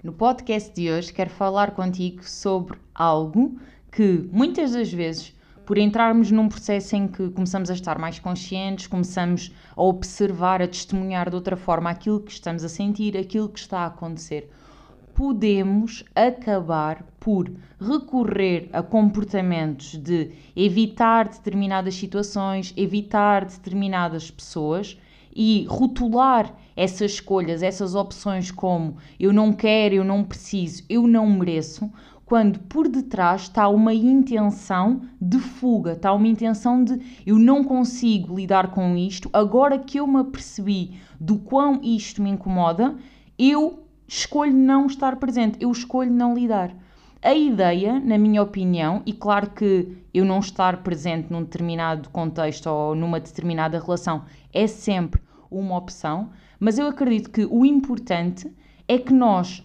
No 0.00 0.12
podcast 0.12 0.72
de 0.72 0.92
hoje 0.92 1.12
quero 1.12 1.28
falar 1.28 1.72
contigo 1.72 2.22
sobre 2.22 2.78
algo 2.94 3.58
que 3.90 4.28
muitas 4.30 4.70
das 4.70 4.92
vezes, 4.92 5.34
por 5.66 5.76
entrarmos 5.76 6.30
num 6.30 6.48
processo 6.48 6.94
em 6.94 7.08
que 7.08 7.28
começamos 7.30 7.68
a 7.68 7.74
estar 7.74 7.98
mais 7.98 8.20
conscientes, 8.20 8.86
começamos 8.86 9.52
a 9.76 9.82
observar, 9.82 10.62
a 10.62 10.68
testemunhar 10.68 11.28
de 11.28 11.34
outra 11.34 11.56
forma 11.56 11.90
aquilo 11.90 12.20
que 12.20 12.30
estamos 12.30 12.62
a 12.62 12.68
sentir, 12.68 13.16
aquilo 13.16 13.48
que 13.48 13.58
está 13.58 13.80
a 13.80 13.86
acontecer, 13.86 14.48
podemos 15.16 16.04
acabar 16.14 17.04
por 17.18 17.50
recorrer 17.80 18.70
a 18.72 18.84
comportamentos 18.84 19.96
de 19.96 20.30
evitar 20.54 21.28
determinadas 21.28 21.96
situações, 21.96 22.72
evitar 22.76 23.46
determinadas 23.46 24.30
pessoas 24.30 24.96
e 25.34 25.66
rotular 25.68 26.54
essas 26.78 27.10
escolhas, 27.10 27.60
essas 27.60 27.96
opções 27.96 28.52
como 28.52 28.98
eu 29.18 29.32
não 29.32 29.52
quero, 29.52 29.96
eu 29.96 30.04
não 30.04 30.22
preciso, 30.22 30.84
eu 30.88 31.08
não 31.08 31.28
mereço, 31.28 31.90
quando 32.24 32.60
por 32.60 32.86
detrás 32.86 33.42
está 33.42 33.68
uma 33.68 33.92
intenção 33.92 35.02
de 35.20 35.40
fuga, 35.40 35.94
está 35.94 36.12
uma 36.12 36.28
intenção 36.28 36.84
de 36.84 37.00
eu 37.26 37.36
não 37.36 37.64
consigo 37.64 38.36
lidar 38.36 38.70
com 38.70 38.96
isto, 38.96 39.28
agora 39.32 39.76
que 39.76 39.98
eu 39.98 40.06
me 40.06 40.20
apercebi 40.20 41.00
do 41.18 41.36
quão 41.38 41.80
isto 41.82 42.22
me 42.22 42.30
incomoda, 42.30 42.94
eu 43.36 43.82
escolho 44.06 44.54
não 44.54 44.86
estar 44.86 45.16
presente, 45.16 45.58
eu 45.60 45.72
escolho 45.72 46.12
não 46.12 46.32
lidar. 46.32 46.72
A 47.20 47.34
ideia, 47.34 47.98
na 47.98 48.16
minha 48.16 48.40
opinião, 48.40 49.02
e 49.04 49.12
claro 49.12 49.50
que 49.50 49.98
eu 50.14 50.24
não 50.24 50.38
estar 50.38 50.84
presente 50.84 51.32
num 51.32 51.42
determinado 51.42 52.08
contexto 52.10 52.68
ou 52.68 52.94
numa 52.94 53.18
determinada 53.18 53.80
relação 53.80 54.22
é 54.54 54.68
sempre 54.68 55.20
uma 55.50 55.76
opção, 55.76 56.30
mas 56.58 56.78
eu 56.78 56.86
acredito 56.86 57.30
que 57.30 57.44
o 57.44 57.64
importante 57.64 58.50
é 58.86 58.98
que 58.98 59.12
nós 59.12 59.64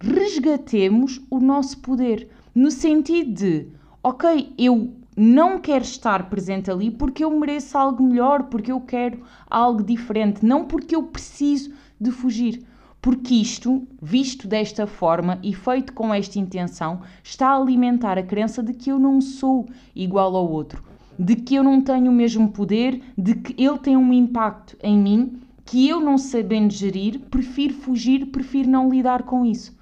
resgatemos 0.00 1.20
o 1.30 1.40
nosso 1.40 1.78
poder, 1.78 2.28
no 2.54 2.70
sentido 2.70 3.32
de, 3.32 3.66
ok, 4.02 4.52
eu 4.58 4.92
não 5.16 5.58
quero 5.60 5.84
estar 5.84 6.28
presente 6.28 6.70
ali 6.70 6.90
porque 6.90 7.24
eu 7.24 7.30
mereço 7.30 7.78
algo 7.78 8.02
melhor, 8.02 8.44
porque 8.44 8.72
eu 8.72 8.80
quero 8.80 9.22
algo 9.48 9.82
diferente, 9.82 10.44
não 10.44 10.64
porque 10.64 10.94
eu 10.96 11.04
preciso 11.04 11.72
de 12.00 12.10
fugir. 12.10 12.64
Porque 13.00 13.34
isto, 13.34 13.86
visto 14.00 14.48
desta 14.48 14.86
forma 14.86 15.38
e 15.42 15.54
feito 15.54 15.92
com 15.92 16.12
esta 16.12 16.38
intenção, 16.38 17.02
está 17.22 17.48
a 17.48 17.56
alimentar 17.56 18.16
a 18.16 18.22
crença 18.22 18.62
de 18.62 18.72
que 18.72 18.90
eu 18.90 18.98
não 18.98 19.20
sou 19.20 19.68
igual 19.94 20.34
ao 20.34 20.50
outro, 20.50 20.82
de 21.18 21.36
que 21.36 21.54
eu 21.54 21.62
não 21.62 21.80
tenho 21.80 22.10
o 22.10 22.14
mesmo 22.14 22.48
poder, 22.50 23.00
de 23.16 23.34
que 23.34 23.62
ele 23.62 23.78
tem 23.78 23.96
um 23.96 24.12
impacto 24.12 24.76
em 24.82 24.98
mim 24.98 25.40
que 25.64 25.88
eu, 25.88 26.00
não 26.00 26.18
sabendo 26.18 26.72
gerir, 26.72 27.20
prefiro 27.30 27.74
fugir, 27.74 28.26
prefiro 28.26 28.68
não 28.68 28.90
lidar 28.90 29.22
com 29.22 29.46
isso. 29.46 29.74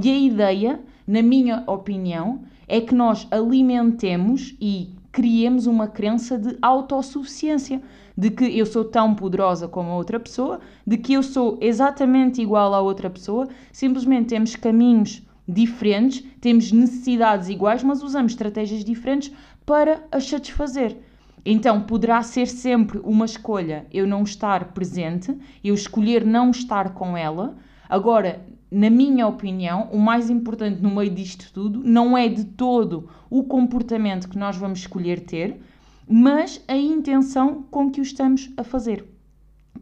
E 0.00 0.10
a 0.10 0.18
ideia, 0.18 0.80
na 1.06 1.22
minha 1.22 1.62
opinião, 1.66 2.40
é 2.66 2.80
que 2.80 2.94
nós 2.94 3.26
alimentemos 3.30 4.56
e 4.60 4.90
criemos 5.12 5.66
uma 5.66 5.86
crença 5.86 6.36
de 6.36 6.56
autossuficiência, 6.60 7.80
de 8.16 8.30
que 8.30 8.44
eu 8.44 8.66
sou 8.66 8.84
tão 8.84 9.14
poderosa 9.14 9.68
como 9.68 9.90
a 9.90 9.96
outra 9.96 10.18
pessoa, 10.18 10.60
de 10.86 10.96
que 10.98 11.12
eu 11.12 11.22
sou 11.22 11.56
exatamente 11.60 12.42
igual 12.42 12.74
à 12.74 12.80
outra 12.80 13.08
pessoa, 13.08 13.48
simplesmente 13.72 14.28
temos 14.28 14.56
caminhos 14.56 15.22
diferentes, 15.46 16.22
temos 16.40 16.70
necessidades 16.72 17.48
iguais, 17.48 17.82
mas 17.82 18.02
usamos 18.02 18.32
estratégias 18.32 18.84
diferentes 18.84 19.32
para 19.68 20.02
as 20.10 20.26
satisfazer. 20.26 20.96
Então 21.44 21.82
poderá 21.82 22.22
ser 22.22 22.46
sempre 22.46 22.98
uma 23.04 23.26
escolha 23.26 23.84
eu 23.92 24.06
não 24.06 24.22
estar 24.22 24.72
presente, 24.72 25.36
eu 25.62 25.74
escolher 25.74 26.24
não 26.24 26.50
estar 26.50 26.94
com 26.94 27.14
ela. 27.14 27.54
Agora, 27.86 28.40
na 28.70 28.88
minha 28.88 29.26
opinião, 29.26 29.90
o 29.92 29.98
mais 29.98 30.30
importante 30.30 30.80
no 30.80 30.90
meio 30.90 31.10
disto 31.10 31.52
tudo 31.52 31.82
não 31.84 32.16
é 32.16 32.28
de 32.28 32.44
todo 32.44 33.10
o 33.28 33.44
comportamento 33.44 34.30
que 34.30 34.38
nós 34.38 34.56
vamos 34.56 34.78
escolher 34.78 35.20
ter, 35.20 35.60
mas 36.08 36.64
a 36.66 36.74
intenção 36.74 37.62
com 37.70 37.90
que 37.90 38.00
o 38.00 38.02
estamos 38.02 38.50
a 38.56 38.64
fazer. 38.64 39.04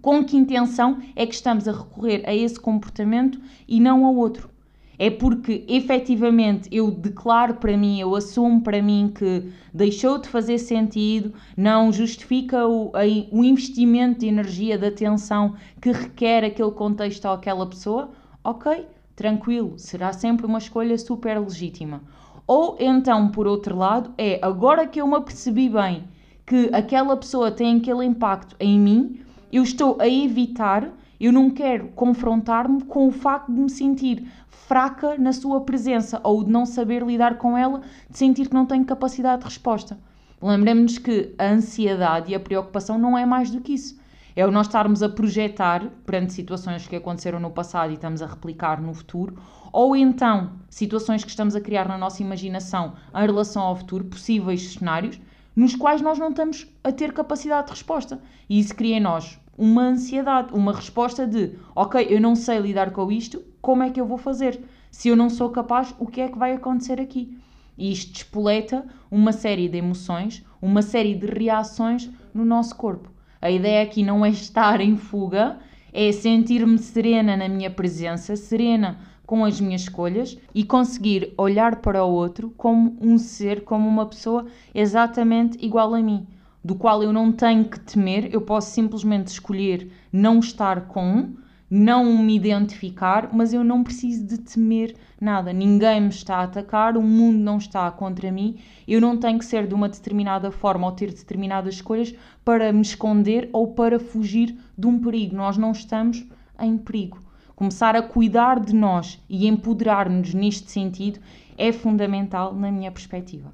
Com 0.02 0.24
que 0.24 0.36
intenção 0.36 0.98
é 1.14 1.24
que 1.24 1.34
estamos 1.34 1.68
a 1.68 1.72
recorrer 1.72 2.24
a 2.26 2.34
esse 2.34 2.58
comportamento 2.58 3.40
e 3.68 3.78
não 3.78 4.04
ao 4.04 4.16
outro? 4.16 4.55
É 4.98 5.10
porque 5.10 5.64
efetivamente 5.68 6.68
eu 6.72 6.90
declaro 6.90 7.54
para 7.54 7.76
mim, 7.76 8.00
eu 8.00 8.14
assumo 8.14 8.60
para 8.62 8.82
mim 8.82 9.12
que 9.14 9.50
deixou 9.72 10.18
de 10.18 10.28
fazer 10.28 10.58
sentido, 10.58 11.34
não 11.56 11.92
justifica 11.92 12.66
o, 12.66 12.92
o 13.30 13.44
investimento 13.44 14.20
de 14.20 14.26
energia, 14.26 14.78
de 14.78 14.86
atenção 14.86 15.54
que 15.80 15.92
requer 15.92 16.44
aquele 16.44 16.70
contexto 16.70 17.26
ou 17.26 17.32
aquela 17.32 17.66
pessoa, 17.66 18.10
ok, 18.42 18.86
tranquilo, 19.14 19.74
será 19.78 20.12
sempre 20.12 20.46
uma 20.46 20.58
escolha 20.58 20.96
super 20.96 21.38
legítima. 21.38 22.02
Ou 22.46 22.76
então, 22.78 23.28
por 23.28 23.46
outro 23.46 23.76
lado, 23.76 24.12
é 24.16 24.38
agora 24.40 24.86
que 24.86 25.00
eu 25.00 25.06
me 25.06 25.16
apercebi 25.16 25.68
bem 25.68 26.04
que 26.46 26.70
aquela 26.72 27.16
pessoa 27.16 27.50
tem 27.50 27.78
aquele 27.78 28.04
impacto 28.04 28.54
em 28.60 28.78
mim, 28.78 29.20
eu 29.52 29.64
estou 29.64 29.96
a 30.00 30.08
evitar 30.08 30.92
eu 31.18 31.32
não 31.32 31.50
quero 31.50 31.88
confrontar-me 31.88 32.84
com 32.84 33.08
o 33.08 33.12
facto 33.12 33.52
de 33.52 33.60
me 33.60 33.70
sentir 33.70 34.30
fraca 34.48 35.16
na 35.16 35.32
sua 35.32 35.62
presença 35.62 36.20
ou 36.22 36.44
de 36.44 36.50
não 36.50 36.66
saber 36.66 37.02
lidar 37.02 37.38
com 37.38 37.56
ela, 37.56 37.80
de 38.10 38.18
sentir 38.18 38.48
que 38.48 38.54
não 38.54 38.66
tenho 38.66 38.84
capacidade 38.84 39.40
de 39.40 39.48
resposta. 39.48 39.98
Lembremos-nos 40.40 40.98
que 40.98 41.34
a 41.38 41.46
ansiedade 41.46 42.30
e 42.30 42.34
a 42.34 42.40
preocupação 42.40 42.98
não 42.98 43.16
é 43.16 43.24
mais 43.24 43.50
do 43.50 43.60
que 43.60 43.72
isso. 43.72 43.98
É 44.34 44.46
o 44.46 44.50
nós 44.50 44.66
estarmos 44.66 45.02
a 45.02 45.08
projetar 45.08 45.86
perante 46.04 46.34
situações 46.34 46.86
que 46.86 46.96
aconteceram 46.96 47.40
no 47.40 47.50
passado 47.50 47.90
e 47.90 47.94
estamos 47.94 48.20
a 48.20 48.26
replicar 48.26 48.82
no 48.82 48.92
futuro, 48.92 49.38
ou 49.72 49.96
então 49.96 50.52
situações 50.68 51.24
que 51.24 51.30
estamos 51.30 51.56
a 51.56 51.60
criar 51.60 51.88
na 51.88 51.96
nossa 51.96 52.22
imaginação 52.22 52.92
em 53.14 53.26
relação 53.26 53.62
ao 53.62 53.74
futuro, 53.74 54.04
possíveis 54.04 54.74
cenários, 54.74 55.18
nos 55.54 55.74
quais 55.74 56.02
nós 56.02 56.18
não 56.18 56.28
estamos 56.28 56.66
a 56.84 56.92
ter 56.92 57.14
capacidade 57.14 57.68
de 57.68 57.72
resposta. 57.72 58.20
E 58.46 58.58
isso 58.58 58.76
cria 58.76 58.98
em 58.98 59.00
nós 59.00 59.40
uma 59.56 59.82
ansiedade, 59.82 60.52
uma 60.52 60.72
resposta 60.72 61.26
de 61.26 61.52
ok, 61.74 62.06
eu 62.08 62.20
não 62.20 62.34
sei 62.34 62.58
lidar 62.58 62.90
com 62.90 63.10
isto, 63.10 63.42
como 63.60 63.82
é 63.82 63.90
que 63.90 64.00
eu 64.00 64.06
vou 64.06 64.18
fazer? 64.18 64.60
Se 64.90 65.08
eu 65.08 65.16
não 65.16 65.30
sou 65.30 65.50
capaz, 65.50 65.94
o 65.98 66.06
que 66.06 66.20
é 66.20 66.28
que 66.28 66.38
vai 66.38 66.52
acontecer 66.52 67.00
aqui? 67.00 67.36
E 67.76 67.92
isto 67.92 68.12
despoleta 68.12 68.86
uma 69.10 69.32
série 69.32 69.68
de 69.68 69.78
emoções, 69.78 70.44
uma 70.60 70.82
série 70.82 71.14
de 71.14 71.26
reações 71.26 72.10
no 72.32 72.44
nosso 72.44 72.76
corpo. 72.76 73.10
A 73.40 73.50
ideia 73.50 73.82
aqui 73.82 74.02
não 74.02 74.24
é 74.24 74.30
estar 74.30 74.80
em 74.80 74.96
fuga, 74.96 75.58
é 75.92 76.10
sentir-me 76.12 76.78
serena 76.78 77.36
na 77.36 77.48
minha 77.48 77.70
presença, 77.70 78.36
serena 78.36 78.98
com 79.26 79.44
as 79.44 79.60
minhas 79.60 79.82
escolhas 79.82 80.38
e 80.54 80.64
conseguir 80.64 81.34
olhar 81.36 81.76
para 81.76 82.04
o 82.04 82.12
outro 82.12 82.50
como 82.56 82.96
um 83.00 83.18
ser, 83.18 83.64
como 83.64 83.88
uma 83.88 84.06
pessoa 84.06 84.46
exatamente 84.74 85.58
igual 85.64 85.94
a 85.94 86.00
mim 86.00 86.26
do 86.66 86.74
qual 86.74 87.00
eu 87.00 87.12
não 87.12 87.30
tenho 87.30 87.64
que 87.66 87.78
temer, 87.78 88.28
eu 88.32 88.40
posso 88.40 88.72
simplesmente 88.72 89.28
escolher 89.28 89.88
não 90.12 90.40
estar 90.40 90.88
com, 90.88 91.34
não 91.70 92.18
me 92.20 92.34
identificar, 92.34 93.30
mas 93.32 93.52
eu 93.52 93.62
não 93.62 93.84
preciso 93.84 94.26
de 94.26 94.38
temer 94.38 94.96
nada. 95.20 95.52
Ninguém 95.52 96.00
me 96.00 96.08
está 96.08 96.38
a 96.38 96.42
atacar, 96.42 96.96
o 96.96 97.02
mundo 97.02 97.38
não 97.38 97.58
está 97.58 97.88
contra 97.92 98.32
mim, 98.32 98.58
eu 98.86 99.00
não 99.00 99.16
tenho 99.16 99.38
que 99.38 99.44
ser 99.44 99.64
de 99.68 99.74
uma 99.74 99.88
determinada 99.88 100.50
forma 100.50 100.88
ou 100.88 100.92
ter 100.92 101.12
determinadas 101.12 101.76
escolhas 101.76 102.12
para 102.44 102.72
me 102.72 102.82
esconder 102.82 103.48
ou 103.52 103.68
para 103.68 104.00
fugir 104.00 104.58
de 104.76 104.88
um 104.88 104.98
perigo. 104.98 105.36
Nós 105.36 105.56
não 105.56 105.70
estamos 105.70 106.26
em 106.60 106.76
perigo. 106.76 107.20
Começar 107.54 107.94
a 107.94 108.02
cuidar 108.02 108.58
de 108.58 108.74
nós 108.74 109.22
e 109.30 109.46
empoderar-nos 109.46 110.34
neste 110.34 110.68
sentido 110.72 111.20
é 111.56 111.70
fundamental 111.70 112.52
na 112.52 112.72
minha 112.72 112.90
perspectiva. 112.90 113.52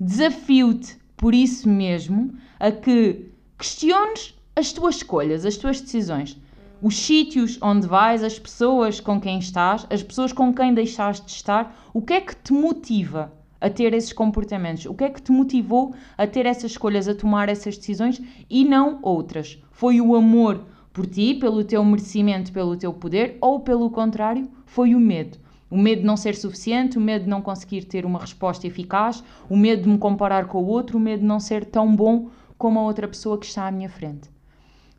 Desafio-te 0.00 0.98
por 1.20 1.34
isso 1.34 1.68
mesmo, 1.68 2.32
a 2.58 2.72
que 2.72 3.26
questiones 3.58 4.34
as 4.56 4.72
tuas 4.72 4.96
escolhas, 4.96 5.44
as 5.44 5.58
tuas 5.58 5.78
decisões. 5.78 6.40
Os 6.80 6.96
sítios 6.96 7.58
onde 7.60 7.86
vais, 7.86 8.24
as 8.24 8.38
pessoas 8.38 9.00
com 9.00 9.20
quem 9.20 9.38
estás, 9.38 9.86
as 9.90 10.02
pessoas 10.02 10.32
com 10.32 10.50
quem 10.54 10.72
deixaste 10.72 11.26
de 11.26 11.32
estar, 11.32 11.78
o 11.92 12.00
que 12.00 12.14
é 12.14 12.22
que 12.22 12.34
te 12.34 12.54
motiva 12.54 13.30
a 13.60 13.68
ter 13.68 13.92
esses 13.92 14.14
comportamentos? 14.14 14.86
O 14.86 14.94
que 14.94 15.04
é 15.04 15.10
que 15.10 15.20
te 15.20 15.30
motivou 15.30 15.94
a 16.16 16.26
ter 16.26 16.46
essas 16.46 16.70
escolhas, 16.70 17.06
a 17.06 17.14
tomar 17.14 17.50
essas 17.50 17.76
decisões 17.76 18.18
e 18.48 18.64
não 18.64 18.98
outras? 19.02 19.62
Foi 19.72 20.00
o 20.00 20.16
amor 20.16 20.64
por 20.90 21.04
ti, 21.04 21.34
pelo 21.34 21.62
teu 21.62 21.84
merecimento, 21.84 22.50
pelo 22.50 22.78
teu 22.78 22.94
poder, 22.94 23.36
ou 23.42 23.60
pelo 23.60 23.90
contrário, 23.90 24.48
foi 24.64 24.94
o 24.94 24.98
medo? 24.98 25.36
O 25.70 25.78
medo 25.78 26.00
de 26.00 26.06
não 26.06 26.16
ser 26.16 26.34
suficiente, 26.34 26.98
o 26.98 27.00
medo 27.00 27.24
de 27.24 27.30
não 27.30 27.40
conseguir 27.40 27.84
ter 27.84 28.04
uma 28.04 28.18
resposta 28.18 28.66
eficaz, 28.66 29.22
o 29.48 29.56
medo 29.56 29.82
de 29.84 29.88
me 29.88 29.98
comparar 29.98 30.46
com 30.46 30.58
o 30.58 30.66
outro, 30.66 30.98
o 30.98 31.00
medo 31.00 31.20
de 31.20 31.26
não 31.26 31.38
ser 31.38 31.64
tão 31.64 31.94
bom 31.94 32.28
como 32.58 32.78
a 32.78 32.82
outra 32.82 33.06
pessoa 33.06 33.38
que 33.38 33.46
está 33.46 33.68
à 33.68 33.70
minha 33.70 33.88
frente. 33.88 34.28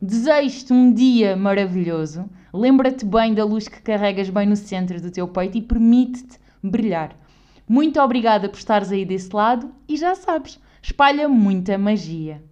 Desejo-te 0.02 0.74
um 0.74 0.92
dia 0.92 1.36
maravilhoso. 1.36 2.30
Lembra-te 2.54 3.06
bem 3.06 3.34
da 3.34 3.46
luz 3.46 3.68
que 3.68 3.82
carregas 3.82 4.30
bem 4.30 4.48
no 4.48 4.56
centro 4.56 5.00
do 5.00 5.12
teu 5.12 5.28
peito 5.28 5.58
e 5.58 5.62
permite-te 5.62 6.40
brilhar. 6.64 7.16
Muito 7.68 8.00
obrigada 8.02 8.50
por 8.50 8.58
estares 8.58 8.92
aí 8.92 9.06
desse 9.06 9.34
lado 9.36 9.72
e 9.88 9.96
já 9.96 10.16
sabes, 10.16 10.60
espalha 10.82 11.30
muita 11.30 11.78
magia. 11.78 12.44